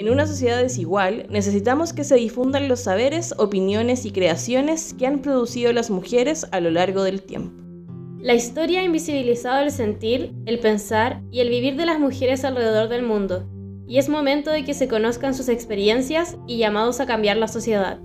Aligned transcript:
En 0.00 0.08
una 0.08 0.26
sociedad 0.26 0.62
desigual, 0.62 1.26
necesitamos 1.28 1.92
que 1.92 2.04
se 2.04 2.14
difundan 2.14 2.68
los 2.68 2.80
saberes, 2.80 3.34
opiniones 3.36 4.06
y 4.06 4.12
creaciones 4.12 4.94
que 4.98 5.06
han 5.06 5.18
producido 5.18 5.74
las 5.74 5.90
mujeres 5.90 6.46
a 6.52 6.60
lo 6.60 6.70
largo 6.70 7.02
del 7.02 7.20
tiempo. 7.20 7.62
La 8.18 8.32
historia 8.32 8.80
ha 8.80 8.84
invisibilizado 8.84 9.62
el 9.62 9.70
sentir, 9.70 10.32
el 10.46 10.58
pensar 10.58 11.20
y 11.30 11.40
el 11.40 11.50
vivir 11.50 11.76
de 11.76 11.84
las 11.84 12.00
mujeres 12.00 12.46
alrededor 12.46 12.88
del 12.88 13.02
mundo, 13.02 13.46
y 13.86 13.98
es 13.98 14.08
momento 14.08 14.50
de 14.50 14.64
que 14.64 14.72
se 14.72 14.88
conozcan 14.88 15.34
sus 15.34 15.50
experiencias 15.50 16.38
y 16.46 16.56
llamados 16.56 16.98
a 17.00 17.06
cambiar 17.06 17.36
la 17.36 17.48
sociedad. 17.48 18.00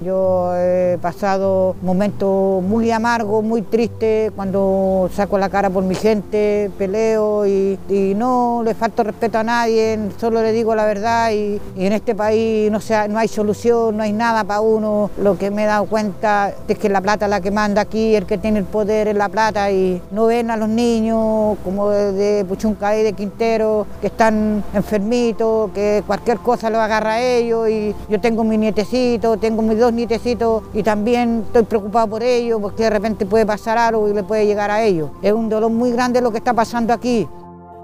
Yo 0.00 0.54
he 0.56 0.98
pasado 1.00 1.76
momentos 1.82 2.62
muy 2.62 2.90
amargos, 2.90 3.44
muy 3.44 3.62
tristes, 3.62 4.32
cuando 4.34 5.08
saco 5.14 5.38
la 5.38 5.48
cara 5.48 5.70
por 5.70 5.84
mi 5.84 5.94
gente, 5.94 6.70
peleo 6.76 7.46
y, 7.46 7.78
no 8.14 8.62
le 8.64 8.74
falto 8.74 9.02
respeto 9.02 9.38
a 9.38 9.42
nadie, 9.42 9.98
solo 10.18 10.42
le 10.42 10.52
digo 10.52 10.74
la 10.74 10.84
verdad 10.84 11.30
y, 11.32 11.60
en 11.76 11.92
este 11.92 12.14
país 12.14 12.70
no, 12.70 12.80
sea, 12.80 13.08
no 13.08 13.18
hay 13.18 13.28
solución, 13.28 13.96
no 13.96 14.02
hay 14.02 14.12
nada 14.12 14.44
para 14.44 14.60
uno. 14.60 15.10
Lo 15.18 15.38
que 15.38 15.50
me 15.50 15.64
he 15.64 15.66
dado 15.66 15.86
cuenta 15.86 16.52
es 16.66 16.78
que 16.78 16.88
la 16.88 17.00
plata 17.00 17.26
es 17.26 17.30
la 17.30 17.40
que 17.40 17.50
manda 17.50 17.82
aquí, 17.82 18.14
el 18.14 18.26
que 18.26 18.38
tiene 18.38 18.58
el 18.58 18.64
poder 18.64 19.08
es 19.08 19.16
la 19.16 19.28
plata 19.28 19.70
y 19.70 20.00
no 20.10 20.26
ven 20.26 20.50
a 20.50 20.56
los 20.56 20.68
niños 20.68 21.56
como 21.64 21.90
de, 21.90 22.44
Puchunca 22.48 22.96
y 22.96 23.02
de 23.02 23.12
Quintero 23.12 23.86
que 24.00 24.08
están 24.08 24.62
enfermitos, 24.74 25.70
que 25.72 26.02
cualquier 26.06 26.38
cosa 26.38 26.70
lo 26.70 26.80
agarra 26.80 27.14
a 27.14 27.22
ellos 27.22 27.68
y 27.68 27.94
yo 28.08 28.20
tengo 28.20 28.44
mi 28.44 28.58
nietecito, 28.58 29.36
tengo 29.36 29.62
mis 29.62 29.78
dos 29.84 29.92
nietecitos 29.92 30.62
y 30.72 30.82
también 30.82 31.44
estoy 31.46 31.62
preocupado 31.64 32.08
por 32.08 32.22
ellos 32.22 32.60
porque 32.60 32.84
de 32.84 32.90
repente 32.90 33.26
puede 33.26 33.46
pasar 33.46 33.78
algo 33.78 34.08
y 34.08 34.14
le 34.14 34.22
puede 34.22 34.46
llegar 34.46 34.70
a 34.70 34.82
ellos. 34.82 35.10
Es 35.22 35.32
un 35.32 35.48
dolor 35.48 35.70
muy 35.70 35.92
grande 35.92 36.20
lo 36.20 36.30
que 36.30 36.38
está 36.38 36.54
pasando 36.54 36.92
aquí. 36.92 37.28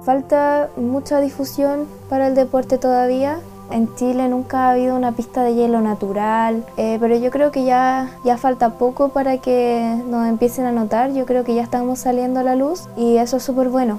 Falta 0.02 0.70
mucha 0.76 1.20
difusión 1.20 1.86
para 2.08 2.28
el 2.28 2.34
deporte 2.34 2.78
todavía. 2.78 3.40
En 3.70 3.94
Chile 3.94 4.28
nunca 4.28 4.66
ha 4.66 4.70
habido 4.72 4.96
una 4.96 5.12
pista 5.12 5.44
de 5.44 5.54
hielo 5.54 5.80
natural, 5.80 6.64
eh, 6.76 6.96
pero 7.00 7.16
yo 7.16 7.30
creo 7.30 7.52
que 7.52 7.64
ya, 7.64 8.10
ya 8.24 8.36
falta 8.36 8.70
poco 8.78 9.10
para 9.10 9.38
que 9.38 9.96
nos 10.08 10.26
empiecen 10.26 10.64
a 10.64 10.72
notar. 10.72 11.12
Yo 11.12 11.24
creo 11.26 11.44
que 11.44 11.54
ya 11.54 11.62
estamos 11.62 12.00
saliendo 12.00 12.40
a 12.40 12.42
la 12.42 12.56
luz 12.56 12.88
y 12.96 13.18
eso 13.18 13.36
es 13.36 13.42
súper 13.42 13.68
bueno. 13.68 13.98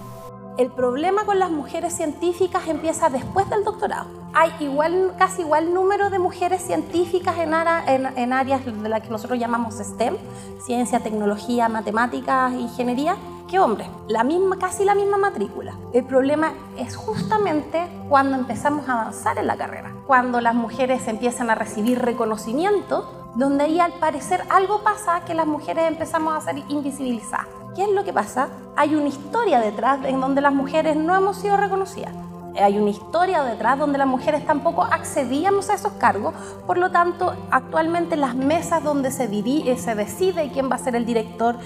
El 0.62 0.70
problema 0.70 1.26
con 1.26 1.40
las 1.40 1.50
mujeres 1.50 1.92
científicas 1.92 2.68
empieza 2.68 3.10
después 3.10 3.50
del 3.50 3.64
doctorado. 3.64 4.06
Hay 4.32 4.52
igual, 4.60 5.12
casi 5.18 5.42
igual 5.42 5.74
número 5.74 6.12
de 6.12 6.20
mujeres 6.20 6.62
científicas 6.62 7.36
en, 7.40 8.32
áreas 8.32 8.64
de 8.64 8.88
las 8.88 9.02
que 9.02 9.10
nosotros 9.10 9.40
llamamos 9.40 9.80
STEM, 9.80 10.18
ciencia, 10.64 11.00
tecnología, 11.00 11.68
matemáticas, 11.68 12.54
ingeniería, 12.54 13.16
que 13.50 13.58
hombres. 13.58 13.88
La 14.08 14.24
misma, 14.24 14.60
casi 14.60 14.86
la 14.86 14.94
misma 14.94 15.18
matrícula. 15.18 15.74
El 15.94 16.06
problema 16.06 16.54
es 16.78 16.96
justamente 16.96 17.82
cuando 18.08 18.38
empezamos 18.38 18.88
a 18.88 19.02
avanzar 19.02 19.40
en 19.40 19.48
la 19.48 19.58
carrera, 19.58 19.92
cuando 20.06 20.42
las 20.42 20.54
mujeres 20.54 21.08
empiezan 21.08 21.50
a 21.50 21.56
recibir 21.56 21.98
reconocimiento, 21.98 23.32
donde 23.34 23.64
ahí 23.64 23.80
al 23.80 23.94
parecer 23.94 24.44
algo 24.52 24.84
pasa 24.84 25.26
que 25.26 25.34
las 25.34 25.48
mujeres 25.48 25.88
empezamos 25.88 26.36
a 26.36 26.42
ser 26.42 26.64
invisibilizadas. 26.68 27.48
¿Qué 27.76 27.82
es 27.82 27.90
lo 27.90 28.04
que 28.04 28.14
pasa? 28.14 28.50
Hay 28.82 28.96
una 28.96 29.10
historia 29.10 29.60
detrás 29.60 30.00
en 30.06 30.20
donde 30.20 30.42
las 30.42 30.52
mujeres 30.52 30.96
no 30.96 31.16
hemos 31.16 31.38
sido 31.38 31.56
reconocidas. 31.56 32.16
Hay 32.60 32.80
una 32.80 32.90
historia 32.90 33.44
detrás 33.44 33.78
donde 33.78 34.00
las 34.00 34.08
mujeres 34.08 34.44
tampoco 34.44 34.82
accedíamos 34.82 35.70
a 35.70 35.76
esos 35.76 35.94
cargos, 36.00 36.34
por 36.66 36.80
lo 36.80 36.90
tanto, 36.90 37.36
actualmente 37.52 38.18
las 38.18 38.34
mesas 38.34 38.84
donde 38.84 39.12
se, 39.12 39.28
dirige, 39.28 39.78
se 39.78 39.94
decide 39.94 40.50
quién 40.52 40.68
va 40.68 40.78
a 40.78 40.80
ser 40.80 40.96
el 40.96 41.06
director, 41.06 41.58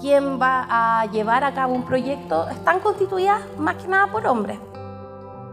quién 0.00 0.42
va 0.42 0.66
a 0.68 1.06
llevar 1.12 1.44
a 1.44 1.54
cabo 1.54 1.74
un 1.74 1.84
proyecto, 1.84 2.48
están 2.48 2.80
constituidas 2.80 3.40
más 3.56 3.76
que 3.76 3.86
nada 3.86 4.08
por 4.08 4.26
hombres. 4.26 4.58